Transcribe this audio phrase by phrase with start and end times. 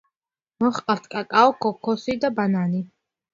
[0.63, 2.83] მოჰყავთ კაკაო, ქოქოსი და ბანანი.